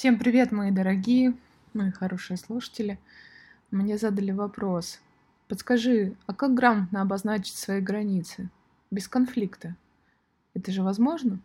Всем 0.00 0.18
привет, 0.18 0.50
мои 0.50 0.70
дорогие, 0.70 1.36
мои 1.74 1.90
хорошие 1.90 2.38
слушатели. 2.38 2.98
Мне 3.70 3.98
задали 3.98 4.30
вопрос. 4.30 4.98
Подскажи, 5.46 6.16
а 6.24 6.32
как 6.32 6.54
грамотно 6.54 7.02
обозначить 7.02 7.56
свои 7.56 7.82
границы? 7.82 8.48
Без 8.90 9.08
конфликта. 9.08 9.76
Это 10.54 10.72
же 10.72 10.82
возможно? 10.82 11.38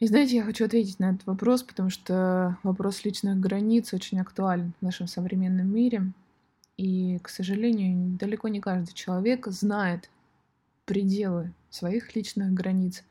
И 0.00 0.08
знаете, 0.08 0.34
я 0.34 0.42
хочу 0.42 0.64
ответить 0.64 0.98
на 0.98 1.12
этот 1.12 1.26
вопрос, 1.26 1.62
потому 1.62 1.90
что 1.90 2.58
вопрос 2.64 3.04
личных 3.04 3.38
границ 3.38 3.94
очень 3.94 4.18
актуален 4.18 4.72
в 4.80 4.84
нашем 4.84 5.06
современном 5.06 5.72
мире. 5.72 6.10
И, 6.76 7.20
к 7.22 7.28
сожалению, 7.28 8.18
далеко 8.18 8.48
не 8.48 8.60
каждый 8.60 8.94
человек 8.94 9.46
знает 9.46 10.10
пределы 10.86 11.52
своих 11.70 12.16
личных 12.16 12.52
границ, 12.52 13.04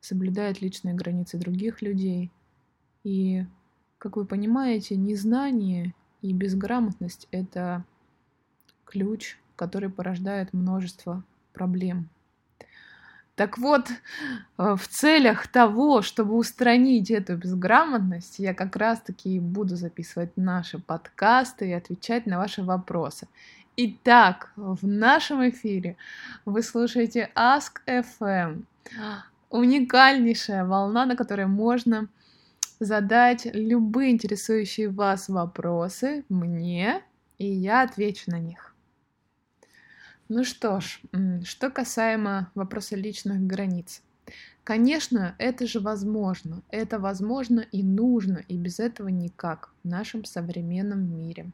соблюдает 0.00 0.60
личные 0.60 0.94
границы 0.94 1.38
других 1.38 1.82
людей– 1.82 2.32
и, 3.04 3.44
как 3.98 4.16
вы 4.16 4.24
понимаете, 4.24 4.96
незнание 4.96 5.94
и 6.22 6.32
безграмотность— 6.32 7.28
это 7.30 7.84
ключ, 8.84 9.38
который 9.56 9.90
порождает 9.90 10.52
множество 10.52 11.22
проблем. 11.52 12.08
Так 13.40 13.56
вот, 13.56 13.88
э, 13.88 14.76
в 14.76 14.86
целях 14.88 15.48
того, 15.48 16.02
чтобы 16.02 16.36
устранить 16.36 17.10
эту 17.10 17.36
безграмотность, 17.38 18.38
я 18.38 18.52
как 18.52 18.76
раз-таки 18.76 19.40
буду 19.40 19.76
записывать 19.76 20.36
наши 20.36 20.78
подкасты 20.78 21.70
и 21.70 21.72
отвечать 21.72 22.26
на 22.26 22.36
ваши 22.36 22.62
вопросы. 22.62 23.28
Итак, 23.76 24.52
в 24.56 24.86
нашем 24.86 25.48
эфире 25.48 25.96
вы 26.44 26.62
слушаете 26.62 27.30
Ask 27.34 27.80
FM, 27.86 28.64
уникальнейшая 29.48 30.66
волна, 30.66 31.06
на 31.06 31.16
которой 31.16 31.46
можно 31.46 32.08
задать 32.80 33.46
любые 33.52 34.10
интересующие 34.10 34.88
вас 34.88 35.28
вопросы 35.28 36.24
мне, 36.28 37.02
и 37.38 37.46
я 37.46 37.82
отвечу 37.82 38.30
на 38.30 38.40
них. 38.40 38.74
Ну 40.28 40.44
что 40.44 40.80
ж, 40.80 41.00
что 41.44 41.70
касаемо 41.70 42.50
вопроса 42.54 42.96
личных 42.96 43.40
границ. 43.46 44.02
Конечно, 44.64 45.34
это 45.38 45.66
же 45.66 45.80
возможно. 45.80 46.62
Это 46.68 46.98
возможно 46.98 47.60
и 47.60 47.82
нужно, 47.82 48.42
и 48.48 48.56
без 48.56 48.78
этого 48.78 49.08
никак 49.08 49.72
в 49.82 49.88
нашем 49.88 50.24
современном 50.24 51.16
мире. 51.16 51.50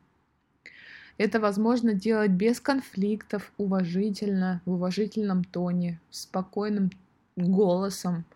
Это 1.16 1.40
возможно 1.40 1.94
делать 1.94 2.32
без 2.32 2.60
конфликтов, 2.60 3.50
уважительно, 3.56 4.60
в 4.66 4.72
уважительном 4.72 5.44
тоне, 5.44 5.98
спокойным 6.10 6.90
голосом. 7.36 8.26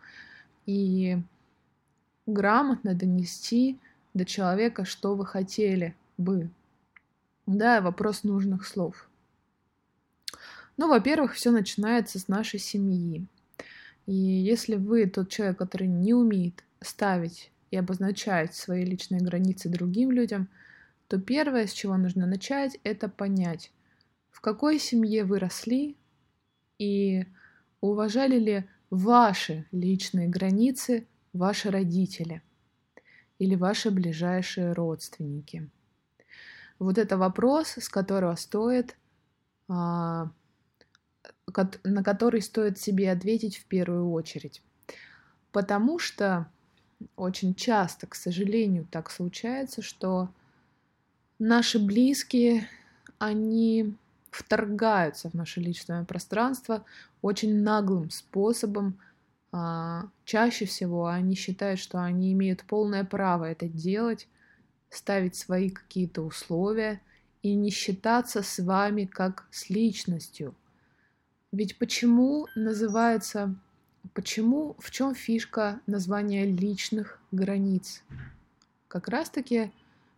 И 0.65 1.19
грамотно 2.33 2.95
донести 2.95 3.79
до 4.15 4.25
человека, 4.25 4.85
что 4.85 5.15
вы 5.15 5.27
хотели 5.27 5.95
бы. 6.19 6.51
Да, 7.47 7.81
вопрос 7.81 8.23
нужных 8.23 8.67
слов. 8.67 9.09
Ну, 10.77 10.89
во-первых, 10.89 11.35
все 11.35 11.51
начинается 11.51 12.19
с 12.19 12.29
нашей 12.29 12.59
семьи. 12.59 13.27
И 14.07 14.15
если 14.15 14.77
вы 14.77 15.07
тот 15.07 15.29
человек, 15.29 15.59
который 15.59 15.87
не 15.87 16.15
умеет 16.15 16.65
ставить 16.81 17.51
и 17.71 17.77
обозначать 17.77 18.55
свои 18.55 18.85
личные 18.85 19.21
границы 19.21 19.69
другим 19.69 20.11
людям, 20.11 20.49
то 21.09 21.21
первое, 21.21 21.67
с 21.67 21.73
чего 21.73 21.97
нужно 21.97 22.27
начать, 22.27 22.79
это 22.85 23.09
понять, 23.09 23.73
в 24.31 24.41
какой 24.41 24.79
семье 24.79 25.25
вы 25.25 25.39
росли 25.39 25.97
и 26.79 27.27
уважали 27.81 28.39
ли 28.39 28.65
ваши 28.91 29.67
личные 29.73 30.29
границы 30.29 31.07
ваши 31.33 31.71
родители 31.71 32.43
или 33.39 33.55
ваши 33.55 33.91
ближайшие 33.91 34.73
родственники? 34.73 35.69
Вот 36.79 36.99
это 36.99 37.19
вопрос, 37.19 37.77
с 37.79 37.89
которого 37.89 38.35
стоит, 38.37 38.97
а, 39.69 40.31
на 41.85 42.03
который 42.03 42.41
стоит 42.41 42.79
себе 42.79 43.13
ответить 43.13 43.59
в 43.59 43.67
первую 43.67 44.11
очередь. 44.13 44.63
Потому 45.53 45.99
что 45.99 46.51
очень 47.17 47.55
часто, 47.55 48.07
к 48.07 48.15
сожалению, 48.15 48.87
так 48.91 49.11
случается, 49.11 49.83
что 49.83 50.31
наши 51.39 51.79
близкие, 51.79 52.69
они 53.19 53.95
вторгаются 54.31 55.29
в 55.29 55.35
наше 55.35 55.61
личное 55.61 56.05
пространство 56.05 56.85
очень 57.21 57.63
наглым 57.63 58.11
способом, 58.11 58.99
чаще 60.25 60.65
всего 60.65 61.07
они 61.07 61.35
считают, 61.35 61.81
что 61.81 62.03
они 62.03 62.33
имеют 62.33 62.63
полное 62.65 63.05
право 63.05 63.45
это 63.45 63.67
делать, 63.67 64.29
ставить 64.91 65.35
свои 65.35 65.71
какие-то 65.71 66.23
условия 66.23 67.01
и 67.43 67.55
не 67.55 67.71
считаться 67.71 68.43
с 68.43 68.59
вами 68.63 69.07
как 69.07 69.47
с 69.51 69.71
личностью. 69.71 70.55
Ведь 71.53 71.79
почему 71.79 72.47
называется, 72.55 73.55
почему, 74.15 74.77
в 74.79 74.91
чем 74.91 75.15
фишка 75.15 75.81
названия 75.87 76.47
личных 76.47 77.21
границ? 77.33 78.05
Как 78.87 79.09
раз-таки 79.09 79.73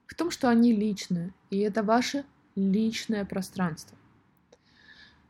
в 0.06 0.14
том, 0.14 0.30
что 0.30 0.50
они 0.50 0.74
личные, 0.74 1.32
и 1.48 1.60
это 1.60 1.82
ваше 1.82 2.26
личное 2.54 3.24
пространство. 3.24 3.96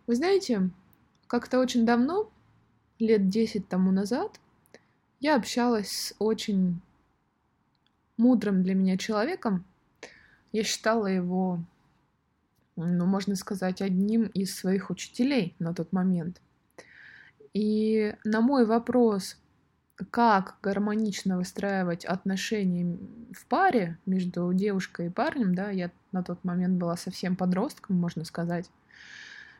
Вы 0.08 0.16
знаете, 0.16 0.70
как-то 1.28 1.60
очень 1.60 1.86
давно 1.86 2.28
лет 3.02 3.28
10 3.28 3.68
тому 3.68 3.90
назад 3.90 4.40
я 5.20 5.36
общалась 5.36 5.90
с 5.90 6.14
очень 6.18 6.80
мудрым 8.16 8.62
для 8.62 8.74
меня 8.74 8.96
человеком. 8.96 9.64
Я 10.52 10.64
считала 10.64 11.06
его, 11.06 11.60
ну, 12.76 13.06
можно 13.06 13.36
сказать, 13.36 13.80
одним 13.80 14.24
из 14.26 14.54
своих 14.54 14.90
учителей 14.90 15.54
на 15.58 15.74
тот 15.74 15.92
момент. 15.92 16.40
И 17.54 18.14
на 18.24 18.40
мой 18.40 18.66
вопрос, 18.66 19.36
как 20.10 20.56
гармонично 20.62 21.36
выстраивать 21.36 22.04
отношения 22.04 22.98
в 23.32 23.46
паре 23.46 23.98
между 24.06 24.52
девушкой 24.52 25.06
и 25.06 25.10
парнем, 25.10 25.54
да, 25.54 25.70
я 25.70 25.90
на 26.12 26.22
тот 26.22 26.42
момент 26.44 26.78
была 26.78 26.96
совсем 26.96 27.36
подростком, 27.36 27.96
можно 27.96 28.24
сказать, 28.24 28.70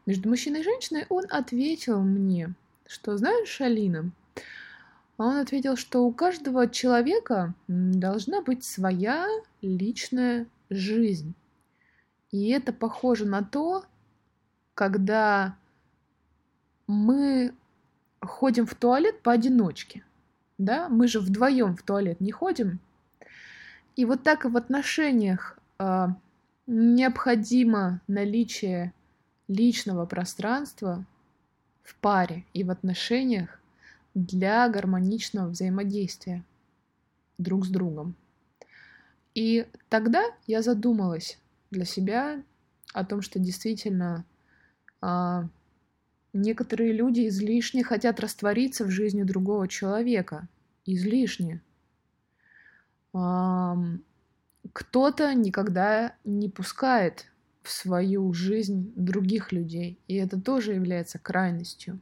между 0.06 0.28
мужчиной 0.28 0.60
и 0.60 0.64
женщиной, 0.64 1.06
он 1.08 1.24
ответил 1.30 2.02
мне, 2.02 2.54
что 2.92 3.16
знаешь, 3.16 3.60
Алина, 3.60 4.10
он 5.16 5.36
ответил, 5.36 5.76
что 5.76 6.04
у 6.04 6.12
каждого 6.12 6.68
человека 6.68 7.54
должна 7.66 8.42
быть 8.42 8.64
своя 8.64 9.26
личная 9.62 10.46
жизнь. 10.68 11.34
И 12.30 12.50
это 12.50 12.72
похоже 12.72 13.24
на 13.24 13.42
то, 13.42 13.84
когда 14.74 15.56
мы 16.86 17.54
ходим 18.20 18.66
в 18.66 18.74
туалет 18.74 19.22
поодиночке. 19.22 20.04
Да? 20.58 20.88
Мы 20.90 21.08
же 21.08 21.20
вдвоем 21.20 21.74
в 21.76 21.82
туалет 21.82 22.20
не 22.20 22.30
ходим. 22.30 22.78
И 23.96 24.04
вот 24.04 24.22
так 24.22 24.44
и 24.44 24.48
в 24.48 24.56
отношениях 24.56 25.58
э, 25.78 26.08
необходимо 26.66 28.02
наличие 28.06 28.92
личного 29.48 30.04
пространства 30.04 31.06
в 31.82 31.94
паре 31.96 32.44
и 32.52 32.64
в 32.64 32.70
отношениях 32.70 33.60
для 34.14 34.68
гармоничного 34.68 35.48
взаимодействия 35.48 36.44
друг 37.38 37.64
с 37.64 37.68
другом. 37.68 38.14
И 39.34 39.66
тогда 39.88 40.22
я 40.46 40.62
задумалась 40.62 41.38
для 41.70 41.84
себя 41.84 42.42
о 42.92 43.04
том, 43.04 43.22
что 43.22 43.38
действительно 43.38 44.24
а, 45.00 45.48
некоторые 46.32 46.92
люди 46.92 47.28
излишне 47.28 47.82
хотят 47.82 48.20
раствориться 48.20 48.84
в 48.84 48.90
жизни 48.90 49.22
другого 49.22 49.68
человека. 49.68 50.48
Излишне. 50.84 51.62
А, 53.14 53.76
кто-то 54.72 55.34
никогда 55.34 56.14
не 56.24 56.48
пускает 56.48 57.31
в 57.62 57.70
свою 57.70 58.32
жизнь 58.32 58.92
других 58.96 59.52
людей, 59.52 59.98
и 60.08 60.16
это 60.16 60.40
тоже 60.40 60.74
является 60.74 61.18
крайностью. 61.18 62.00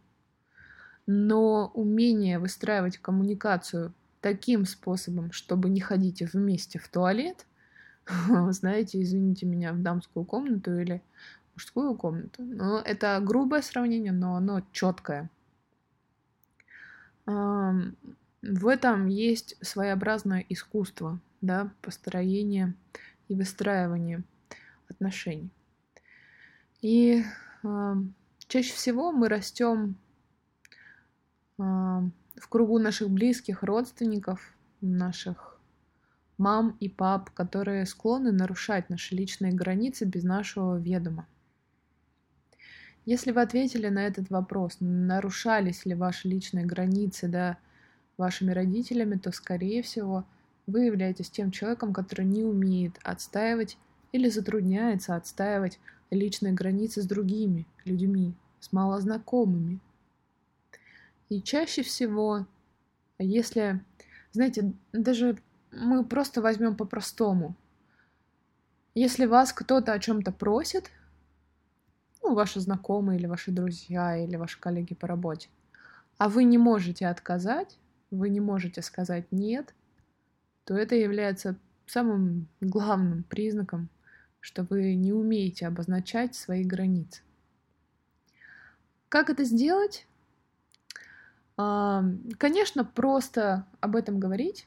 Но 1.07 1.71
умение 1.75 2.39
выстраивать 2.39 2.99
коммуникацию 2.99 3.93
таким 4.21 4.65
способом, 4.65 5.33
чтобы 5.33 5.69
не 5.69 5.81
ходить 5.81 6.23
вместе 6.23 6.79
в 6.79 6.89
туалет, 6.89 7.47
знаете, 8.51 9.03
извините 9.03 9.47
меня, 9.47 9.73
в 9.73 9.83
дамскую 9.83 10.25
комнату 10.25 10.79
или 10.79 11.03
мужскую 11.55 11.95
комнату. 11.95 12.43
Но 12.43 12.81
это 12.81 13.21
грубое 13.23 13.63
сравнение, 13.63 14.13
но 14.13 14.37
оно 14.37 14.63
четкое. 14.73 15.31
В 17.27 18.67
этом 18.67 19.07
есть 19.07 19.57
своеобразное 19.61 20.45
искусство, 20.49 21.21
да, 21.43 21.71
построение 21.83 22.75
и 23.29 23.35
выстраивание 23.35 24.25
отношений. 24.91 25.51
И 26.83 27.23
э, 27.63 27.95
чаще 28.49 28.73
всего 28.73 29.13
мы 29.13 29.29
растем 29.29 29.97
э, 31.59 31.63
в 31.63 32.49
кругу 32.49 32.79
наших 32.79 33.11
близких, 33.11 33.63
родственников, 33.63 34.55
наших 34.81 35.51
мам 36.39 36.77
и 36.81 36.89
пап, 36.89 37.31
которые 37.31 37.85
склонны 37.85 38.33
нарушать 38.33 38.89
наши 38.89 39.15
личные 39.15 39.53
границы 39.53 40.07
без 40.07 40.25
нашего 40.25 40.79
ведома. 40.79 41.27
Если 43.05 43.31
вы 43.31 43.43
ответили 43.43 43.89
на 43.89 44.07
этот 44.07 44.31
вопрос, 44.31 44.77
нарушались 44.81 45.85
ли 45.85 45.95
ваши 45.95 46.29
личные 46.29 46.65
границы 46.65 47.29
да, 47.29 47.59
вашими 48.17 48.53
родителями, 48.53 49.17
то, 49.17 49.33
скорее 49.33 49.83
всего, 49.83 50.25
вы 50.67 50.85
являетесь 50.85 51.31
тем 51.31 51.51
человеком, 51.51 51.93
который 51.93 52.25
не 52.25 52.45
умеет 52.45 52.99
отстаивать 53.03 53.77
или 54.13 54.29
затрудняется 54.29 55.17
отстаивать 55.17 55.79
личные 56.11 56.53
границы 56.53 57.03
с 57.03 57.07
другими 57.07 57.67
людьми, 57.85 58.35
с 58.59 58.73
малознакомыми. 58.73 59.81
И 61.29 61.41
чаще 61.41 61.83
всего, 61.83 62.47
если, 63.19 63.81
знаете, 64.33 64.73
даже 64.93 65.39
мы 65.71 66.05
просто 66.05 66.43
возьмем 66.43 66.77
по-простому. 66.77 67.55
Если 68.95 69.27
вас 69.27 69.53
кто-то 69.53 69.93
о 69.93 69.99
чем-то 70.01 70.33
просит, 70.33 70.91
ну, 72.23 72.35
ваши 72.35 72.61
знакомые 72.61 73.19
или 73.19 73.27
ваши 73.27 73.53
друзья 73.53 74.17
или 74.17 74.37
ваши 74.37 74.59
коллеги 74.59 74.95
по 74.95 75.07
работе, 75.07 75.49
а 76.19 76.29
вы 76.29 76.45
не 76.45 76.59
можете 76.59 77.07
отказать, 77.07 77.79
вы 78.11 78.29
не 78.29 78.41
можете 78.41 78.83
сказать 78.83 79.31
нет, 79.31 79.75
то 80.65 80.75
это 80.75 80.97
является 80.97 81.57
самым 81.87 82.49
главным 82.61 83.23
признаком, 83.23 83.89
что 84.41 84.65
вы 84.65 84.95
не 84.95 85.13
умеете 85.13 85.67
обозначать 85.67 86.35
свои 86.35 86.65
границы. 86.65 87.23
Как 89.09 89.31
это 89.31 89.45
сделать? 89.45 90.07
Конечно, 91.57 92.85
просто 92.85 93.67
об 93.81 93.97
этом 93.97 94.19
говорить, 94.19 94.67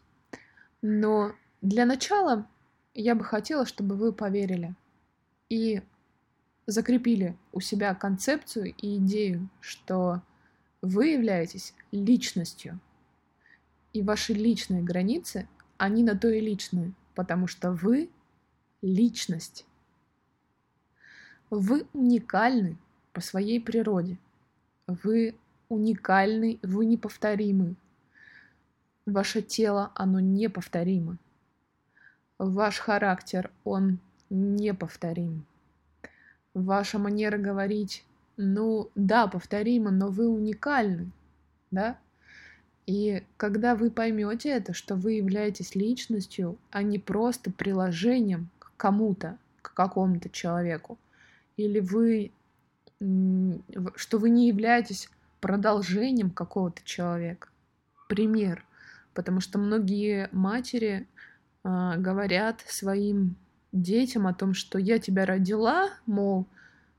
но 0.82 1.34
для 1.62 1.86
начала 1.86 2.48
я 2.94 3.16
бы 3.16 3.24
хотела, 3.24 3.66
чтобы 3.66 3.96
вы 3.96 4.14
поверили 4.14 4.76
и 5.50 5.82
закрепили 6.68 7.36
у 7.52 7.60
себя 7.60 7.96
концепцию 7.96 8.74
и 8.78 8.98
идею, 8.98 9.50
что 9.60 10.22
вы 10.82 11.08
являетесь 11.08 11.74
личностью, 11.92 12.80
и 13.92 14.02
ваши 14.02 14.34
личные 14.34 14.84
границы, 14.84 15.48
они 15.78 16.04
на 16.04 16.18
то 16.18 16.30
и 16.30 16.40
личные, 16.40 16.94
потому 17.16 17.48
что 17.48 17.72
вы 17.72 18.10
личность. 18.84 19.66
Вы 21.50 21.88
уникальны 21.94 22.78
по 23.14 23.22
своей 23.22 23.60
природе. 23.60 24.20
Вы 24.86 25.34
уникальны, 25.70 26.60
вы 26.62 26.86
неповторимы. 26.86 27.74
Ваше 29.08 29.42
тело, 29.42 29.92
оно 29.96 30.20
неповторимо. 30.20 31.18
Ваш 32.38 32.78
характер, 32.78 33.50
он 33.64 33.98
неповторим 34.30 35.46
ваша 36.54 37.00
манера 37.00 37.38
говорить, 37.38 38.04
ну 38.38 38.90
да, 38.96 39.28
повторимо, 39.28 39.92
но 39.92 40.10
вы 40.10 40.28
уникальны, 40.28 41.12
да? 41.72 41.98
И 42.86 43.24
когда 43.38 43.76
вы 43.76 43.90
поймете 43.90 44.50
это, 44.50 44.74
что 44.74 44.96
вы 44.96 45.14
являетесь 45.14 45.76
личностью, 45.76 46.58
а 46.70 46.84
не 46.84 47.00
просто 47.00 47.52
приложением 47.52 48.50
кому-то, 48.84 49.38
к 49.62 49.74
какому-то 49.74 50.30
человеку, 50.30 50.98
или 51.56 51.80
вы, 51.80 52.34
что 53.96 54.18
вы 54.18 54.30
не 54.30 54.50
являетесь 54.50 55.10
продолжением 55.40 56.30
какого-то 56.30 56.84
человека. 56.84 57.48
Пример. 58.10 58.66
Потому 59.14 59.40
что 59.40 59.58
многие 59.58 60.28
матери 60.34 61.08
э, 61.64 61.94
говорят 61.98 62.60
своим 62.68 63.38
детям 63.72 64.28
о 64.28 64.34
том, 64.34 64.54
что 64.54 64.78
я 64.78 65.00
тебя 65.00 65.26
родила, 65.26 65.90
мол, 66.06 66.46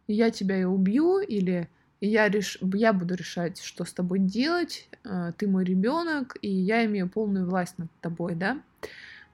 я 0.06 0.30
тебя 0.30 0.58
и 0.58 0.64
убью, 0.64 1.18
или 1.18 1.68
я, 2.00 2.30
реш... 2.30 2.56
я 2.62 2.94
буду 2.94 3.14
решать, 3.14 3.60
что 3.60 3.84
с 3.84 3.92
тобой 3.92 4.20
делать, 4.20 4.88
э, 5.04 5.32
ты 5.36 5.46
мой 5.46 5.64
ребенок, 5.64 6.38
и 6.40 6.48
я 6.48 6.86
имею 6.86 7.10
полную 7.10 7.46
власть 7.46 7.76
над 7.76 7.90
тобой, 8.00 8.36
да. 8.36 8.62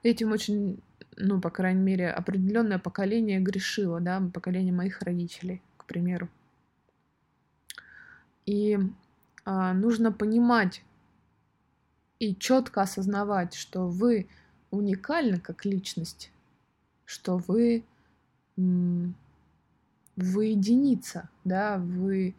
Этим 0.03 0.33
очень, 0.33 0.81
ну, 1.17 1.41
по 1.41 1.49
крайней 1.49 1.81
мере, 1.81 2.09
определенное 2.09 2.79
поколение 2.79 3.39
грешило, 3.39 3.99
да, 3.99 4.21
поколение 4.33 4.73
моих 4.73 5.01
родителей, 5.01 5.61
к 5.77 5.85
примеру. 5.85 6.29
И 8.45 8.79
а, 9.45 9.73
нужно 9.73 10.11
понимать 10.11 10.83
и 12.19 12.35
четко 12.35 12.81
осознавать, 12.81 13.53
что 13.53 13.87
вы 13.87 14.27
уникальны 14.69 15.39
как 15.39 15.65
личность, 15.65 16.31
что 17.05 17.37
вы, 17.37 17.83
вы 18.55 20.45
единица, 20.45 21.29
да, 21.43 21.77
вы 21.77 22.35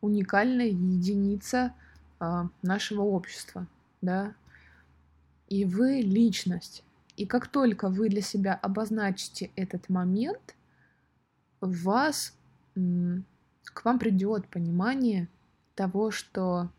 уникальная 0.00 0.66
единица 0.66 1.74
а, 2.18 2.48
нашего 2.62 3.02
общества, 3.02 3.66
да, 4.00 4.34
и 5.48 5.64
вы 5.64 6.00
личность. 6.00 6.84
И 7.18 7.26
как 7.26 7.48
только 7.48 7.88
вы 7.88 8.08
для 8.08 8.22
себя 8.22 8.54
обозначите 8.54 9.50
этот 9.56 9.88
момент, 9.88 10.54
вас, 11.60 12.32
к 12.76 13.84
вам 13.84 13.98
придет 13.98 14.46
понимание 14.46 15.26
того, 15.74 16.12
что 16.12 16.70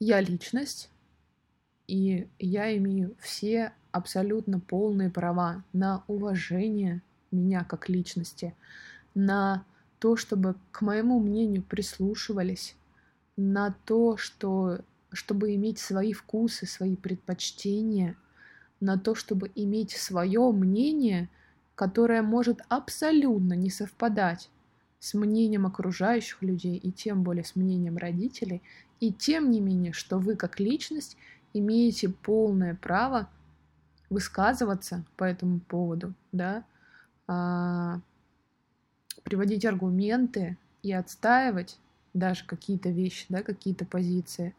я 0.00 0.20
личность, 0.20 0.90
и 1.86 2.28
я 2.38 2.76
имею 2.76 3.16
все 3.20 3.72
абсолютно 3.90 4.60
полные 4.60 5.08
права 5.08 5.64
на 5.72 6.04
уважение 6.06 7.00
меня 7.30 7.64
как 7.64 7.88
личности, 7.88 8.54
на 9.14 9.64
то, 9.98 10.16
чтобы 10.16 10.56
к 10.72 10.82
моему 10.82 11.20
мнению 11.20 11.62
прислушивались, 11.62 12.76
на 13.38 13.74
то, 13.86 14.18
что, 14.18 14.80
чтобы 15.10 15.54
иметь 15.54 15.78
свои 15.78 16.12
вкусы, 16.12 16.66
свои 16.66 16.96
предпочтения, 16.96 18.14
на 18.80 18.98
то, 18.98 19.14
чтобы 19.14 19.50
иметь 19.54 19.92
свое 19.92 20.50
мнение, 20.52 21.28
которое 21.74 22.22
может 22.22 22.60
абсолютно 22.68 23.54
не 23.54 23.70
совпадать 23.70 24.50
с 24.98 25.14
мнением 25.14 25.66
окружающих 25.66 26.42
людей 26.42 26.76
и 26.76 26.90
тем 26.92 27.22
более 27.22 27.44
с 27.44 27.56
мнением 27.56 27.96
родителей, 27.96 28.62
и 29.00 29.12
тем 29.12 29.50
не 29.50 29.60
менее, 29.60 29.92
что 29.92 30.18
вы 30.18 30.36
как 30.36 30.60
личность 30.60 31.16
имеете 31.54 32.10
полное 32.10 32.74
право 32.74 33.30
высказываться 34.10 35.04
по 35.16 35.24
этому 35.24 35.60
поводу, 35.60 36.12
да, 36.32 36.64
а, 37.26 38.00
приводить 39.22 39.64
аргументы 39.64 40.58
и 40.82 40.92
отстаивать 40.92 41.78
даже 42.12 42.44
какие-то 42.44 42.90
вещи, 42.90 43.26
да, 43.28 43.42
какие-то 43.42 43.84
позиции. 43.84 44.54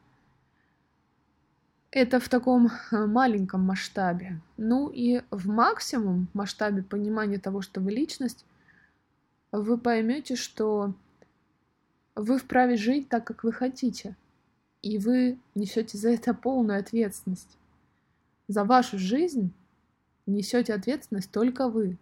Это 1.91 2.21
в 2.21 2.29
таком 2.29 2.69
э, 2.69 3.05
маленьком 3.05 3.61
масштабе. 3.61 4.39
Ну 4.55 4.87
и 4.87 5.21
в 5.29 5.49
максимум 5.49 6.29
масштабе 6.33 6.83
понимания 6.83 7.37
того, 7.37 7.61
что 7.61 7.81
вы 7.81 7.91
личность, 7.91 8.45
вы 9.51 9.77
поймете, 9.77 10.37
что 10.37 10.93
вы 12.15 12.37
вправе 12.37 12.77
жить 12.77 13.09
так, 13.09 13.25
как 13.25 13.43
вы 13.43 13.51
хотите. 13.51 14.15
И 14.81 14.97
вы 14.97 15.37
несете 15.53 15.97
за 15.97 16.11
это 16.11 16.33
полную 16.33 16.79
ответственность. 16.79 17.57
За 18.47 18.63
вашу 18.63 18.97
жизнь 18.97 19.51
несете 20.25 20.73
ответственность 20.73 21.31
только 21.31 21.67
вы. 21.67 21.97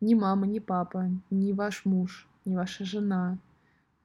Ни 0.00 0.14
мама, 0.14 0.46
ни 0.46 0.58
папа, 0.58 1.10
ни 1.30 1.52
ваш 1.52 1.84
муж, 1.84 2.26
ни 2.46 2.56
ваша 2.56 2.84
жена, 2.84 3.38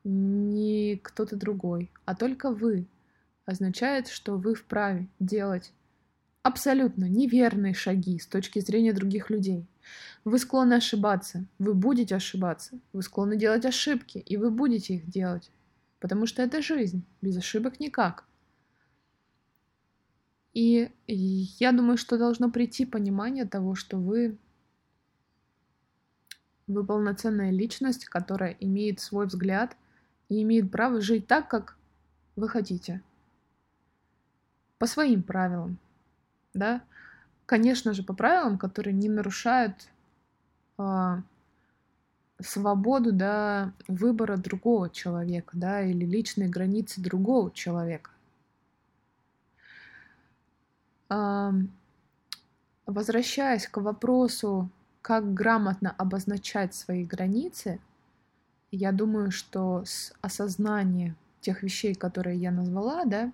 ни 0.03 0.95
кто-то 1.01 1.37
другой, 1.37 1.89
а 2.05 2.13
только 2.13 2.51
вы. 2.51 2.85
Означает, 3.47 4.09
что 4.09 4.35
вы 4.35 4.55
вправе 4.55 5.07
делать 5.21 5.71
абсолютно 6.43 7.05
неверные 7.05 7.73
шаги 7.73 8.19
с 8.19 8.27
точки 8.27 8.59
зрения 8.59 8.91
других 8.91 9.29
людей. 9.29 9.65
Вы 10.25 10.37
склонны 10.37 10.73
ошибаться, 10.73 11.45
вы 11.57 11.73
будете 11.73 12.17
ошибаться, 12.17 12.77
вы 12.91 13.01
склонны 13.01 13.37
делать 13.37 13.65
ошибки, 13.65 14.17
и 14.17 14.35
вы 14.35 14.51
будете 14.51 14.95
их 14.95 15.09
делать. 15.09 15.49
Потому 16.01 16.25
что 16.25 16.41
это 16.41 16.61
жизнь, 16.61 17.05
без 17.21 17.37
ошибок 17.37 17.79
никак. 17.79 18.25
И 20.53 20.91
я 21.07 21.71
думаю, 21.71 21.97
что 21.97 22.17
должно 22.17 22.51
прийти 22.51 22.85
понимание 22.85 23.45
того, 23.45 23.75
что 23.75 23.95
вы 23.95 24.37
вы 26.67 26.85
полноценная 26.85 27.51
личность, 27.51 28.03
которая 28.03 28.57
имеет 28.59 28.99
свой 28.99 29.27
взгляд 29.27 29.77
и 30.27 30.41
имеет 30.41 30.69
право 30.69 30.99
жить 30.99 31.27
так, 31.27 31.49
как 31.49 31.77
вы 32.35 32.49
хотите. 32.49 33.01
По 34.77 34.87
своим 34.87 35.23
правилам. 35.23 35.77
Да? 36.53 36.81
Конечно 37.45 37.93
же, 37.93 38.03
по 38.03 38.13
правилам, 38.13 38.57
которые 38.57 38.93
не 38.93 39.09
нарушают 39.09 39.89
э, 40.77 41.21
свободу 42.39 43.11
да, 43.11 43.73
выбора 43.87 44.37
другого 44.37 44.89
человека, 44.89 45.51
да, 45.53 45.81
или 45.81 46.05
личные 46.05 46.49
границы 46.49 47.01
другого 47.01 47.51
человека. 47.51 48.11
Возвращаясь 52.85 53.67
к 53.67 53.77
вопросу, 53.77 54.69
как 55.01 55.33
грамотно 55.33 55.93
обозначать 55.97 56.75
свои 56.75 57.05
границы, 57.05 57.79
я 58.71 58.91
думаю, 58.91 59.31
что 59.31 59.83
с 59.85 60.13
осознания 60.21 61.15
тех 61.39 61.63
вещей, 61.63 61.95
которые 61.95 62.37
я 62.37 62.51
назвала, 62.51 63.05
да, 63.05 63.31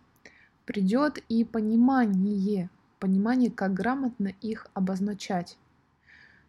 придет 0.66 1.20
и 1.30 1.44
понимание, 1.44 2.70
понимание, 3.00 3.52
как 3.52 3.74
грамотно 3.74 4.34
их 4.42 4.68
обозначать. 4.74 5.58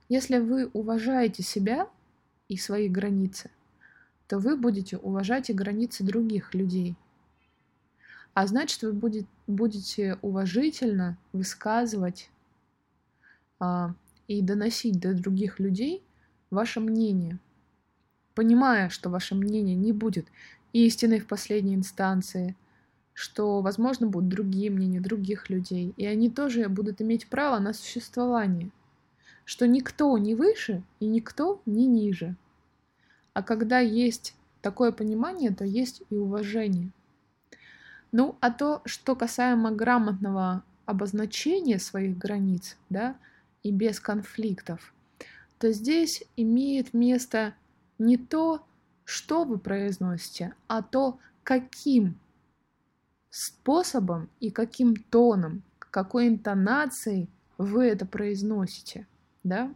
Если 0.09 0.39
вы 0.39 0.67
уважаете 0.73 1.43
себя 1.43 1.89
и 2.49 2.57
свои 2.57 2.89
границы, 2.89 3.51
то 4.29 4.39
вы 4.39 4.57
будете 4.57 4.97
уважать 4.97 5.51
и 5.51 5.55
границы 5.55 6.05
других 6.05 6.55
людей. 6.55 6.95
А 8.35 8.47
значит, 8.47 8.83
вы 8.83 8.93
будет, 8.93 9.27
будете 9.47 10.19
уважительно 10.21 11.17
высказывать 11.33 12.31
а, 13.61 13.95
и 14.27 14.43
доносить 14.43 15.01
до 15.01 15.15
других 15.15 15.61
людей 15.61 16.03
ваше 16.51 16.81
мнение, 16.81 17.39
понимая, 18.35 18.89
что 18.89 19.09
ваше 19.09 19.35
мнение 19.35 19.77
не 19.77 19.93
будет 19.93 20.27
истиной 20.73 21.21
в 21.21 21.27
последней 21.27 21.75
инстанции, 21.75 22.57
что, 23.15 23.61
возможно, 23.63 24.09
будут 24.09 24.29
другие 24.29 24.71
мнения 24.71 25.01
других 25.01 25.49
людей, 25.49 25.95
и 25.97 26.05
они 26.05 26.29
тоже 26.29 26.69
будут 26.69 27.01
иметь 27.01 27.29
право 27.29 27.61
на 27.61 27.73
существование, 27.73 28.71
что 29.45 29.67
никто 29.67 30.19
не 30.19 30.35
выше 30.35 30.83
и 30.99 31.07
никто 31.07 31.63
не 31.65 31.87
ниже. 31.87 32.35
А 33.33 33.43
когда 33.43 33.79
есть 33.79 34.35
такое 34.61 34.91
понимание, 34.93 35.53
то 35.53 35.65
есть 35.65 36.03
и 36.11 36.17
уважение. 36.17 36.91
Ну, 38.13 38.37
а 38.41 38.51
то, 38.51 38.83
что 38.85 39.15
касаемо 39.17 39.71
грамотного 39.71 40.63
обозначения 40.87 41.79
своих 41.79 42.19
границ, 42.19 42.77
да, 42.91 43.17
и 43.63 43.71
без 43.71 44.01
конфликтов, 44.01 44.93
то 45.59 45.73
здесь 45.73 46.25
имеет 46.37 46.95
место 46.95 47.55
не 47.99 48.17
то, 48.17 48.65
что 49.05 49.45
вы 49.45 49.59
произносите, 49.59 50.55
а 50.67 50.83
то, 50.83 51.19
каким 51.43 52.19
способом 53.35 54.29
и 54.39 54.53
каким 54.53 54.95
тоном, 54.95 55.65
какой 55.81 56.29
интонацией 56.29 57.29
вы 57.59 57.87
это 57.87 58.07
произносите, 58.07 59.09
да? 59.43 59.75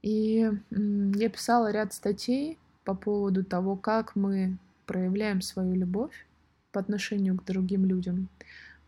И 0.00 0.50
я 0.70 1.28
писала 1.28 1.70
ряд 1.70 1.92
статей 1.92 2.56
по 2.84 2.94
поводу 2.94 3.44
того, 3.44 3.76
как 3.76 4.16
мы 4.16 4.56
проявляем 4.86 5.42
свою 5.42 5.74
любовь 5.74 6.26
по 6.72 6.80
отношению 6.80 7.36
к 7.36 7.44
другим 7.44 7.84
людям, 7.84 8.30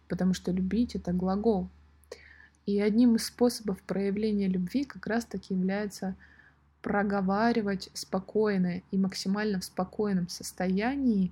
потому 0.08 0.32
что 0.32 0.50
любить— 0.50 0.94
это 0.96 1.12
глагол. 1.12 1.68
И 2.64 2.80
одним 2.80 3.16
из 3.16 3.26
способов 3.26 3.82
проявления 3.82 4.48
любви 4.48 4.84
как 4.84 5.06
раз-таки 5.06 5.52
является 5.52 6.14
проговаривать 6.80 7.90
спокойно 7.92 8.80
и 8.90 8.96
максимально 8.96 9.60
в 9.60 9.64
спокойном 9.64 10.30
состоянии 10.30 11.30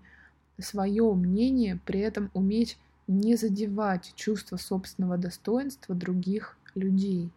свое 0.62 1.12
мнение, 1.14 1.78
при 1.84 2.00
этом 2.00 2.30
уметь 2.34 2.78
не 3.06 3.36
задевать 3.36 4.12
чувство 4.14 4.56
собственного 4.56 5.18
достоинства 5.18 5.94
других 5.94 6.56
людей 6.74 7.30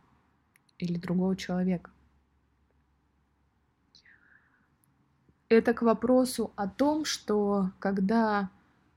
или 0.77 0.97
другого 0.97 1.35
человека. 1.35 1.89
Это 5.49 5.73
к 5.73 5.81
вопросу 5.81 6.51
о 6.55 6.67
том, 6.67 7.05
что 7.05 7.71
когда 7.79 8.49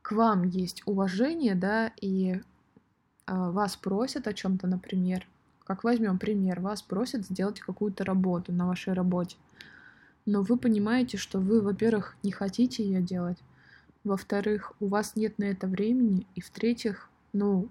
к 0.02 0.12
вам 0.12 0.44
есть 0.44 0.82
уважение, 0.86 1.54
да, 1.54 1.92
и 2.00 2.32
э, 2.34 2.40
вас 3.26 3.76
просят 3.76 4.26
о 4.26 4.32
чем-то, 4.32 4.66
например, 4.66 5.26
как 5.64 5.82
возьмем 5.82 6.18
пример, 6.18 6.60
вас 6.60 6.80
просят 6.80 7.26
сделать 7.26 7.60
какую-то 7.60 8.04
работу 8.04 8.52
на 8.52 8.66
вашей 8.68 8.92
работе, 8.92 9.36
но 10.24 10.42
вы 10.42 10.56
понимаете, 10.56 11.18
что 11.18 11.40
вы, 11.40 11.60
во-первых, 11.60 12.16
не 12.22 12.30
хотите 12.30 12.84
ее 12.84 13.02
делать, 13.02 13.38
во-вторых, 14.06 14.72
у 14.78 14.86
вас 14.86 15.16
нет 15.16 15.38
на 15.38 15.44
это 15.44 15.66
времени, 15.66 16.26
и 16.36 16.40
в-третьих, 16.40 17.10
ну, 17.32 17.68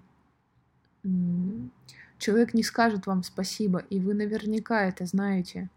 человек 2.18 2.52
не 2.52 2.62
скажет 2.62 3.06
вам 3.06 3.22
спасибо, 3.22 3.78
и 3.90 3.98
вы 3.98 4.12
наверняка 4.12 4.84
это 4.84 5.06
знаете. 5.06 5.70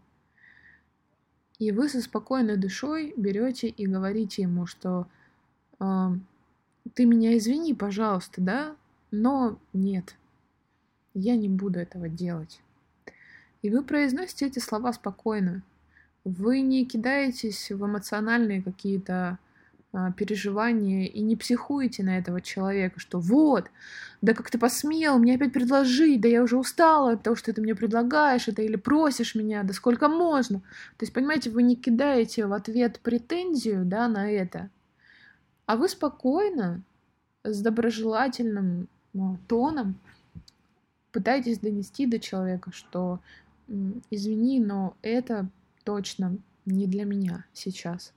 И 1.58 1.72
вы 1.72 1.88
со 1.88 2.00
спокойной 2.02 2.56
душой 2.56 3.14
берете 3.16 3.68
и 3.68 3.86
говорите 3.86 4.42
ему, 4.42 4.66
что 4.66 5.06
э, 5.78 6.08
ты 6.94 7.06
меня 7.06 7.36
извини, 7.38 7.74
пожалуйста, 7.74 8.40
да, 8.40 8.76
но 9.10 9.58
нет, 9.72 10.14
я 11.14 11.36
не 11.36 11.48
буду 11.48 11.78
этого 11.78 12.08
делать. 12.08 12.60
И 13.62 13.70
вы 13.70 13.82
произносите 13.82 14.46
эти 14.46 14.58
слова 14.58 14.92
спокойно. 14.92 15.62
Вы 16.24 16.60
не 16.60 16.84
кидаетесь 16.84 17.70
в 17.70 17.84
эмоциональные 17.84 18.62
какие-то 18.62 19.38
переживания 20.16 21.06
и 21.06 21.20
не 21.20 21.34
психуете 21.36 22.04
на 22.04 22.18
этого 22.18 22.40
человека, 22.40 23.00
что 23.00 23.18
вот, 23.18 23.70
да 24.22 24.34
как 24.34 24.50
ты 24.50 24.58
посмел 24.58 25.18
мне 25.18 25.34
опять 25.34 25.52
предложить, 25.52 26.20
да 26.20 26.28
я 26.28 26.42
уже 26.42 26.56
устала 26.56 27.12
от 27.12 27.22
того, 27.22 27.34
что 27.34 27.52
ты 27.52 27.60
мне 27.60 27.74
предлагаешь 27.74 28.46
это 28.46 28.62
или 28.62 28.76
просишь 28.76 29.34
меня, 29.34 29.64
да 29.64 29.72
сколько 29.72 30.08
можно. 30.08 30.60
То 30.96 31.04
есть, 31.04 31.12
понимаете, 31.12 31.50
вы 31.50 31.64
не 31.64 31.74
кидаете 31.74 32.46
в 32.46 32.52
ответ 32.52 33.00
претензию, 33.00 33.84
да, 33.84 34.06
на 34.06 34.30
это, 34.30 34.70
а 35.66 35.76
вы 35.76 35.88
спокойно, 35.88 36.82
с 37.42 37.60
доброжелательным 37.60 38.88
ну, 39.12 39.38
тоном 39.48 39.98
пытаетесь 41.10 41.58
донести 41.58 42.06
до 42.06 42.20
человека, 42.20 42.70
что 42.72 43.18
извини, 44.10 44.60
но 44.60 44.94
это 45.02 45.48
точно 45.84 46.36
не 46.66 46.86
для 46.86 47.04
меня 47.04 47.44
сейчас 47.52 48.12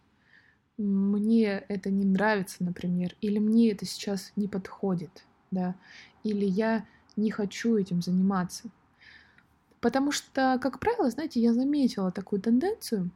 мне 0.77 1.63
это 1.67 1.89
не 1.89 2.05
нравится, 2.05 2.63
например, 2.63 3.15
или 3.21 3.39
мне 3.39 3.71
это 3.71 3.85
сейчас 3.85 4.31
не 4.35 4.47
подходит, 4.47 5.25
да, 5.51 5.75
или 6.23 6.45
я 6.45 6.85
не 7.15 7.31
хочу 7.31 7.77
этим 7.77 8.01
заниматься. 8.01 8.69
Потому 9.79 10.11
что, 10.11 10.59
как 10.61 10.79
правило, 10.79 11.09
знаете, 11.09 11.41
я 11.41 11.53
заметила 11.53 12.11
такую 12.11 12.41
тенденцию. 12.41 13.11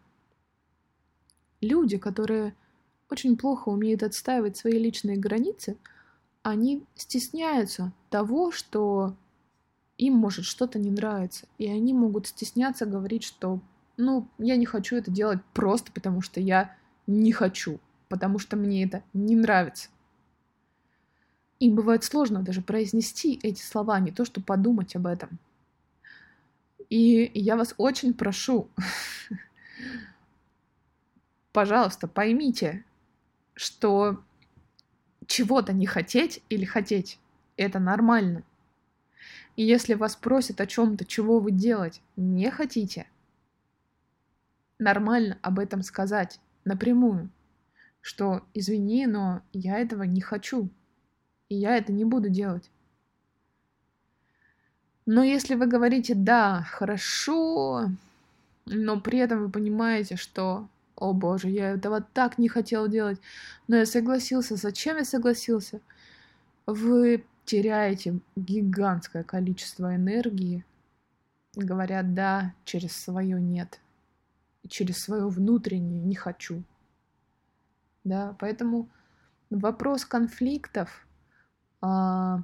Люди, 1.62 1.98
которые 1.98 2.54
очень 3.10 3.38
плохо 3.38 3.70
умеют 3.70 4.04
отстаивать 4.04 4.58
свои 4.58 4.78
личные 4.78 5.18
границы, 5.18 5.78
они 6.44 6.86
стесняются 6.96 7.94
того, 8.10 8.52
что 8.52 9.16
им 9.98 10.14
может 10.14 10.46
что-то 10.46 10.78
не 10.78 10.92
нравиться. 10.92 11.48
И 11.58 11.68
они 11.68 11.94
могут 11.94 12.28
стесняться 12.28 12.86
говорить, 12.86 13.24
что, 13.24 13.60
ну, 13.96 14.28
я 14.38 14.58
не 14.58 14.66
хочу 14.66 14.98
это 14.98 15.10
делать 15.10 15.40
просто 15.54 15.92
потому, 15.92 16.22
что 16.22 16.40
я 16.40 16.76
не 17.08 17.32
хочу, 17.32 17.80
потому 18.10 18.38
что 18.38 18.56
мне 18.56 18.84
это 18.84 19.04
не 19.14 19.36
нравится. 19.36 19.90
Им 21.60 21.76
бывает 21.76 22.04
сложно 22.04 22.44
даже 22.44 22.62
произнести 22.62 23.40
эти 23.42 23.62
слова, 23.62 24.00
не 24.00 24.12
то 24.12 24.26
что 24.26 24.42
подумать 24.42 24.96
об 24.96 25.08
этом. 25.08 25.40
И 26.90 27.32
я 27.34 27.58
вас 27.58 27.74
очень 27.78 28.14
прошу, 28.14 28.70
пожалуйста, 31.52 32.08
поймите, 32.08 32.86
что 33.56 34.24
чего-то 35.26 35.74
не 35.74 35.86
хотеть 35.86 36.42
или 36.50 36.64
хотеть— 36.64 37.20
это 37.58 37.80
нормально. 37.80 38.44
И 39.56 39.64
если 39.64 39.96
вас 39.96 40.16
просят 40.16 40.62
о 40.62 40.68
чем-то, 40.68 41.04
чего 41.04 41.40
вы 41.40 41.52
делать 41.52 42.02
не 42.16 42.52
хотите, 42.52 43.08
нормально 44.78 45.40
об 45.42 45.58
этом 45.58 45.82
сказать 45.82 46.40
напрямую, 46.68 47.30
что 48.02 48.44
извини, 48.54 49.08
но 49.08 49.42
я 49.54 49.80
этого 49.80 50.04
не 50.04 50.22
хочу, 50.22 50.70
и 51.50 51.56
я 51.56 51.78
это 51.78 51.92
не 51.92 52.06
буду 52.06 52.30
делать. 52.30 52.70
Но 55.06 55.24
если 55.24 55.56
вы 55.56 55.68
говорите 55.68 56.14
«да, 56.16 56.64
хорошо», 56.70 57.90
но 58.66 59.00
при 59.00 59.20
этом 59.20 59.44
вы 59.44 59.50
понимаете, 59.50 60.18
что 60.18 60.68
«О 60.96 61.14
боже, 61.14 61.50
я 61.50 61.72
этого 61.72 62.02
так 62.02 62.38
не 62.38 62.50
хотел 62.50 62.88
делать, 62.88 63.20
но 63.68 63.78
я 63.78 63.86
согласился, 63.86 64.56
зачем 64.56 64.98
я 64.98 65.06
согласился?» 65.06 65.80
Вы 66.66 67.24
теряете 67.46 68.20
гигантское 68.36 69.24
количество 69.24 69.96
энергии, 69.96 70.66
говоря 71.56 72.04
«да» 72.04 72.54
через 72.66 72.92
свое 72.92 73.40
«нет» 73.40 73.80
через 74.68 75.00
свое 75.00 75.28
внутреннее 75.28 76.04
не 76.04 76.16
хочу. 76.16 76.64
Да, 78.04 78.36
поэтому 78.40 78.90
вопрос 79.50 80.06
конфликтов 80.06 81.08
а, 81.82 82.44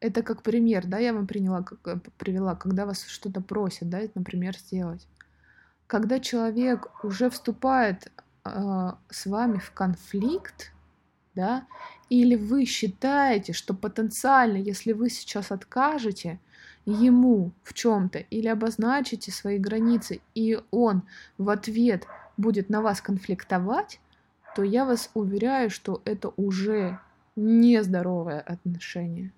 это 0.00 0.22
как 0.22 0.42
пример, 0.42 0.86
да, 0.86 0.98
я 0.98 1.12
вам 1.12 1.26
приняла, 1.26 1.62
как, 1.62 1.86
э, 1.86 2.00
привела, 2.18 2.54
когда 2.54 2.86
вас 2.86 3.04
что-то 3.06 3.40
просят, 3.40 3.88
да, 3.88 4.00
например, 4.14 4.56
сделать. 4.56 5.08
Когда 5.86 6.20
человек 6.20 7.04
уже 7.04 7.30
вступает 7.30 8.12
а, 8.44 8.98
с 9.10 9.26
вами 9.26 9.58
в 9.58 9.72
конфликт, 9.72 10.72
да? 11.34 11.66
Или 12.08 12.34
вы 12.36 12.64
считаете, 12.64 13.52
что 13.52 13.74
потенциально, 13.74 14.56
если 14.56 14.92
вы 14.92 15.10
сейчас 15.10 15.52
откажете 15.52 16.40
ему 16.86 17.52
в 17.62 17.74
чем-то 17.74 18.20
или 18.20 18.46
обозначите 18.46 19.30
свои 19.32 19.58
границы, 19.58 20.20
и 20.34 20.60
он 20.70 21.02
в 21.36 21.50
ответ 21.50 22.06
будет 22.36 22.70
на 22.70 22.80
вас 22.80 23.00
конфликтовать, 23.00 24.00
то 24.54 24.62
я 24.62 24.84
вас 24.84 25.10
уверяю, 25.14 25.68
что 25.68 26.00
это 26.04 26.32
уже 26.36 26.98
нездоровое 27.34 28.40
отношение. 28.40 29.32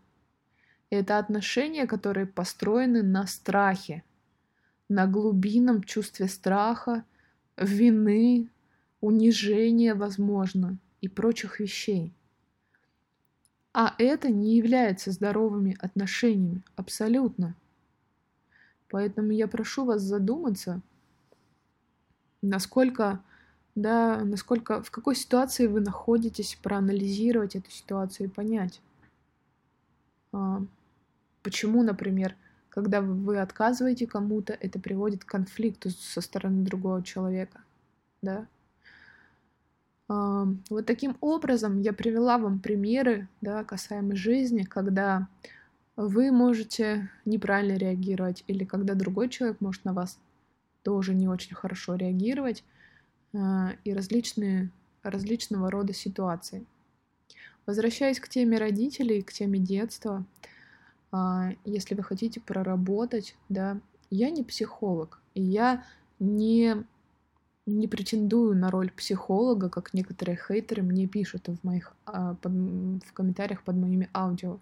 Это 0.90 1.18
отношения, 1.18 1.86
которые 1.86 2.26
построены 2.26 3.02
на 3.02 3.26
страхе, 3.26 4.04
на 4.88 5.06
глубинном 5.06 5.82
чувстве 5.82 6.28
страха, 6.28 7.04
вины, 7.56 8.48
унижения, 9.00 9.94
возможно, 9.94 10.78
и 11.00 11.08
прочих 11.08 11.60
вещей. 11.60 12.12
А 13.72 13.94
это 13.98 14.30
не 14.30 14.56
является 14.56 15.12
здоровыми 15.12 15.76
отношениями, 15.80 16.62
абсолютно. 16.76 17.54
Поэтому 18.90 19.32
я 19.32 19.46
прошу 19.46 19.84
вас 19.84 20.02
задуматься, 20.02 20.80
насколько, 22.42 23.22
да, 23.74 24.24
насколько, 24.24 24.82
в 24.82 24.90
какой 24.90 25.14
ситуации 25.14 25.66
вы 25.66 25.80
находитесь, 25.80 26.58
проанализировать 26.62 27.56
эту 27.56 27.70
ситуацию 27.70 28.28
и 28.28 28.30
понять, 28.30 28.80
а, 30.32 30.62
почему, 31.42 31.82
например, 31.82 32.34
когда 32.70 33.00
вы 33.02 33.38
отказываете 33.38 34.06
кому-то, 34.06 34.52
это 34.54 34.78
приводит 34.78 35.24
к 35.24 35.28
конфликту 35.28 35.90
со 35.90 36.20
стороны 36.20 36.64
другого 36.64 37.02
человека, 37.02 37.60
да. 38.22 38.46
Вот 40.08 40.86
таким 40.86 41.16
образом 41.20 41.80
я 41.80 41.92
привела 41.92 42.38
вам 42.38 42.60
примеры, 42.60 43.28
да, 43.42 43.62
касаемо 43.62 44.16
жизни, 44.16 44.62
когда 44.62 45.28
вы 45.96 46.30
можете 46.30 47.10
неправильно 47.24 47.76
реагировать, 47.76 48.42
или 48.46 48.64
когда 48.64 48.94
другой 48.94 49.28
человек 49.28 49.60
может 49.60 49.84
на 49.84 49.92
вас 49.92 50.18
тоже 50.82 51.12
не 51.14 51.28
очень 51.28 51.54
хорошо 51.54 51.96
реагировать, 51.96 52.64
а, 53.34 53.72
и 53.84 53.92
различные, 53.92 54.70
различного 55.02 55.70
рода 55.70 55.92
ситуации. 55.92 56.64
Возвращаясь 57.66 58.20
к 58.20 58.28
теме 58.28 58.58
родителей, 58.58 59.22
к 59.22 59.32
теме 59.32 59.58
детства, 59.58 60.24
а, 61.12 61.50
если 61.64 61.94
вы 61.94 62.02
хотите 62.02 62.40
проработать, 62.40 63.36
да, 63.48 63.78
я 64.10 64.30
не 64.30 64.42
психолог, 64.42 65.20
и 65.34 65.42
я 65.42 65.84
не, 66.18 66.84
не 67.68 67.86
претендую 67.86 68.56
на 68.56 68.70
роль 68.70 68.90
психолога, 68.90 69.68
как 69.68 69.92
некоторые 69.94 70.38
хейтеры 70.38 70.82
мне 70.82 71.06
пишут 71.06 71.48
в 71.48 71.64
моих 71.64 71.92
а, 72.06 72.34
под, 72.34 72.52
в 72.52 73.12
комментариях 73.12 73.62
под 73.62 73.76
моими 73.76 74.08
аудио, 74.14 74.58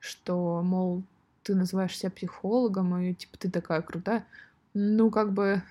что, 0.00 0.62
мол, 0.62 1.02
ты 1.42 1.54
называешь 1.54 1.96
себя 1.96 2.10
психологом, 2.10 2.96
и 2.96 3.14
типа 3.14 3.38
ты 3.38 3.50
такая 3.50 3.82
крутая. 3.82 4.26
Ну, 4.72 5.10
как 5.10 5.32
бы, 5.32 5.62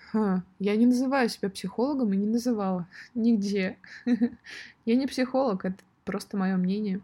я 0.59 0.75
не 0.75 0.85
называю 0.85 1.27
себя 1.27 1.49
психологом 1.49 2.13
и 2.13 2.17
не 2.17 2.27
называла 2.27 2.87
нигде. 3.15 3.77
Я 4.85 4.95
не 4.95 5.07
психолог, 5.07 5.65
это 5.65 5.77
просто 6.05 6.37
мое 6.37 6.55
мнение. 6.55 7.01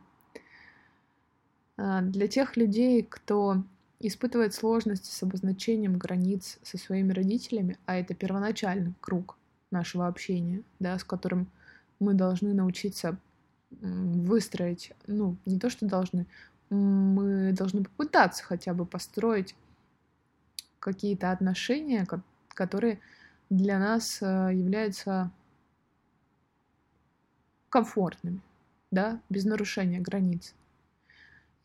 А, 1.78 2.02
для 2.02 2.28
тех 2.28 2.56
людей, 2.56 3.04
кто 3.04 3.64
испытывает 4.00 4.54
сложности 4.54 5.12
с 5.12 5.24
обозначением 5.24 5.98
границ 5.98 6.60
со 6.64 6.78
своими 6.78 7.12
родителями, 7.12 7.78
а 7.86 7.96
это 7.98 8.14
первоначальный 8.14 8.94
круг 9.02 9.39
нашего 9.72 10.08
общения, 10.08 10.64
да, 10.80 10.98
с 10.98 11.04
которым 11.04 11.48
мы 12.00 12.14
должны 12.14 12.54
научиться 12.54 13.18
выстроить, 13.72 14.94
ну, 15.08 15.38
не 15.46 15.60
то, 15.60 15.70
что 15.70 15.86
должны, 15.86 16.26
мы 16.70 17.54
должны 17.54 17.84
попытаться 17.84 18.44
хотя 18.44 18.74
бы 18.74 18.86
построить 18.86 19.56
какие-то 20.80 21.32
отношения, 21.32 22.08
которые 22.50 23.00
для 23.50 23.80
нас 23.80 24.22
э, 24.22 24.50
являются 24.54 25.32
комфортными, 27.70 28.42
да, 28.92 29.22
без 29.30 29.46
нарушения 29.46 30.00
границ. 30.00 30.54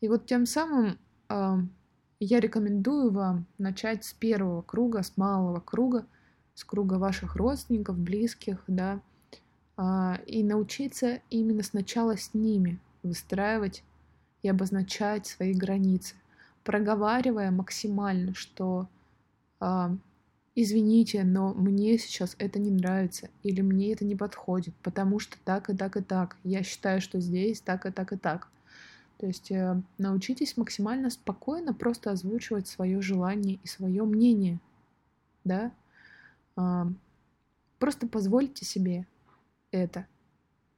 И 0.01 0.07
вот 0.07 0.25
тем 0.25 0.45
самым 0.45 0.99
э, 1.29 1.55
я 2.19 2.39
рекомендую 2.39 3.11
вам 3.11 3.45
начать 3.57 4.05
с 4.05 4.13
первого 4.13 4.61
круга, 4.61 5.01
с 5.03 5.17
малого 5.17 5.59
круга, 5.59 6.05
с 6.55 6.63
круга 6.63 6.95
ваших 6.95 7.35
родственников, 7.35 7.97
близких, 7.97 8.63
да, 8.67 9.01
э, 9.77 10.23
и 10.25 10.43
научиться 10.43 11.19
именно 11.29 11.61
сначала 11.61 12.17
с 12.17 12.33
ними 12.33 12.79
выстраивать 13.03 13.83
и 14.41 14.49
обозначать 14.49 15.27
свои 15.27 15.53
границы, 15.53 16.15
проговаривая 16.63 17.51
максимально, 17.51 18.33
что 18.33 18.87
э, 19.59 19.89
извините, 20.55 21.23
но 21.23 21.53
мне 21.53 21.97
сейчас 21.97 22.35
это 22.39 22.57
не 22.57 22.71
нравится, 22.71 23.29
или 23.43 23.61
мне 23.61 23.93
это 23.93 24.05
не 24.05 24.15
подходит, 24.15 24.73
потому 24.81 25.19
что 25.19 25.37
так 25.43 25.69
и 25.69 25.75
так 25.75 25.97
и 25.97 26.01
так. 26.01 26.37
Я 26.43 26.63
считаю, 26.63 27.01
что 27.01 27.19
здесь 27.19 27.59
так 27.59 27.85
и 27.85 27.91
так 27.91 28.13
и 28.13 28.17
так. 28.17 28.47
То 29.17 29.27
есть 29.27 29.51
э, 29.51 29.81
научитесь 29.97 30.57
максимально 30.57 31.09
спокойно 31.09 31.73
просто 31.73 32.11
озвучивать 32.11 32.67
свое 32.67 33.01
желание 33.01 33.59
и 33.63 33.67
свое 33.67 34.03
мнение, 34.03 34.59
да. 35.43 35.71
Просто 36.55 38.07
позвольте 38.07 38.65
себе 38.65 39.05
это 39.71 40.07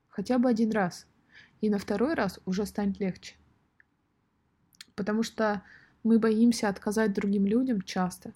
хотя 0.09 0.39
бы 0.39 0.49
один 0.49 0.71
раз, 0.71 1.05
и 1.61 1.69
на 1.69 1.77
второй 1.77 2.15
раз 2.15 2.39
уже 2.45 2.65
станет 2.65 2.99
легче, 2.99 3.35
потому 4.95 5.21
что 5.21 5.61
мы 6.03 6.17
боимся 6.17 6.69
отказать 6.69 7.13
другим 7.13 7.45
людям 7.45 7.83
часто, 7.83 8.33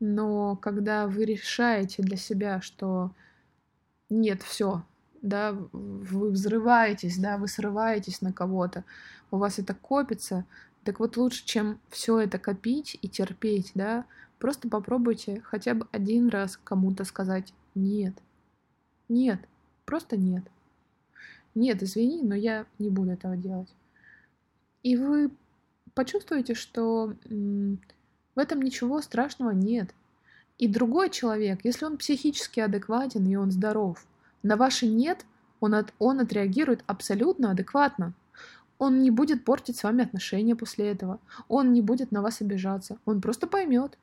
но 0.00 0.56
когда 0.56 1.06
вы 1.06 1.24
решаете 1.24 2.02
для 2.02 2.16
себя, 2.16 2.60
что 2.60 3.14
нет, 4.10 4.42
все, 4.42 4.84
да, 5.22 5.52
вы 5.52 6.30
взрываетесь, 6.30 7.18
да, 7.18 7.38
вы 7.38 7.46
срываетесь 7.46 8.20
на 8.20 8.32
кого-то, 8.32 8.84
у 9.30 9.36
вас 9.36 9.60
это 9.60 9.74
копится, 9.74 10.44
так 10.82 10.98
вот 10.98 11.16
лучше, 11.16 11.44
чем 11.44 11.78
все 11.88 12.18
это 12.18 12.40
копить 12.40 12.98
и 13.00 13.08
терпеть, 13.08 13.70
да, 13.74 14.04
просто 14.42 14.68
попробуйте 14.68 15.40
хотя 15.44 15.72
бы 15.72 15.86
один 15.92 16.28
раз 16.28 16.58
кому-то 16.64 17.04
сказать 17.04 17.54
«нет». 17.76 18.12
Нет, 19.08 19.38
просто 19.84 20.16
нет. 20.16 20.42
Нет, 21.54 21.80
извини, 21.80 22.22
но 22.22 22.34
я 22.34 22.66
не 22.80 22.90
буду 22.90 23.12
этого 23.12 23.36
делать. 23.36 23.72
И 24.82 24.96
вы 24.96 25.30
почувствуете, 25.94 26.54
что 26.54 27.14
в 27.30 28.38
этом 28.38 28.62
ничего 28.62 29.00
страшного 29.00 29.50
нет. 29.50 29.94
И 30.58 30.66
другой 30.66 31.10
человек, 31.10 31.60
если 31.62 31.84
он 31.84 31.96
психически 31.96 32.58
адекватен 32.58 33.24
и 33.24 33.36
он 33.36 33.52
здоров, 33.52 34.04
на 34.42 34.56
ваше 34.56 34.88
«нет» 34.88 35.24
он, 35.60 35.74
от, 35.74 35.94
он 36.00 36.18
отреагирует 36.18 36.82
абсолютно 36.88 37.52
адекватно. 37.52 38.12
Он 38.78 39.02
не 39.02 39.12
будет 39.12 39.44
портить 39.44 39.76
с 39.76 39.84
вами 39.84 40.02
отношения 40.02 40.56
после 40.56 40.88
этого. 40.88 41.20
Он 41.46 41.72
не 41.72 41.80
будет 41.80 42.10
на 42.10 42.22
вас 42.22 42.40
обижаться. 42.40 42.98
Он 43.04 43.20
просто 43.20 43.46
поймет. 43.46 43.96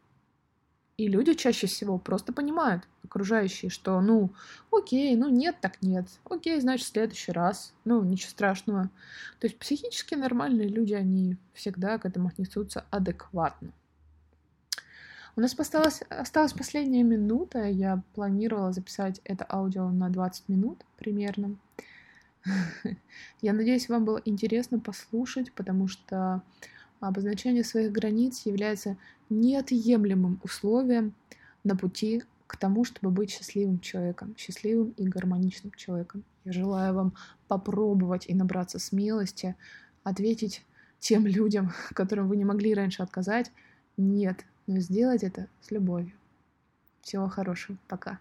И 0.99 1.07
люди 1.07 1.33
чаще 1.33 1.65
всего 1.65 1.97
просто 1.97 2.33
понимают, 2.33 2.83
окружающие, 3.05 3.71
что, 3.71 4.01
ну, 4.01 4.31
окей, 4.69 5.15
ну 5.15 5.29
нет, 5.29 5.55
так 5.61 5.81
нет. 5.81 6.09
Окей, 6.29 6.59
значит, 6.59 6.87
в 6.87 6.91
следующий 6.91 7.31
раз. 7.31 7.73
Ну, 7.85 8.03
ничего 8.03 8.31
страшного. 8.31 8.89
То 9.39 9.47
есть 9.47 9.57
психически 9.57 10.15
нормальные 10.15 10.67
люди, 10.67 10.93
они 10.93 11.37
всегда 11.53 11.99
к 11.99 12.05
этому 12.05 12.27
отнесутся 12.27 12.83
адекватно. 12.91 13.71
У 15.37 15.39
нас 15.39 15.57
осталась, 15.57 16.01
осталась 16.09 16.51
последняя 16.51 17.03
минута. 17.03 17.63
Я 17.63 18.03
планировала 18.13 18.73
записать 18.73 19.21
это 19.23 19.45
аудио 19.49 19.89
на 19.91 20.09
20 20.09 20.49
минут 20.49 20.83
примерно. 20.97 21.55
Я 23.41 23.53
надеюсь, 23.53 23.87
вам 23.87 24.03
было 24.03 24.21
интересно 24.25 24.81
послушать, 24.81 25.53
потому 25.53 25.87
что 25.87 26.41
обозначение 26.99 27.63
своих 27.63 27.93
границ 27.93 28.45
является 28.45 28.97
неотъемлемым 29.29 30.39
условием 30.43 31.13
на 31.63 31.75
пути 31.75 32.23
к 32.47 32.57
тому, 32.57 32.83
чтобы 32.83 33.11
быть 33.11 33.29
счастливым 33.29 33.79
человеком, 33.79 34.35
счастливым 34.37 34.89
и 34.97 35.07
гармоничным 35.07 35.71
человеком. 35.73 36.23
Я 36.45 36.51
желаю 36.51 36.93
вам 36.95 37.13
попробовать 37.47 38.25
и 38.27 38.33
набраться 38.33 38.79
смелости, 38.79 39.55
ответить 40.03 40.65
тем 40.99 41.27
людям, 41.27 41.71
которым 41.93 42.27
вы 42.27 42.37
не 42.37 42.45
могли 42.45 42.73
раньше 42.73 43.03
отказать, 43.03 43.51
нет, 43.97 44.45
но 44.65 44.79
сделать 44.79 45.23
это 45.23 45.47
с 45.61 45.71
любовью. 45.71 46.13
Всего 47.01 47.27
хорошего. 47.27 47.77
Пока. 47.87 48.19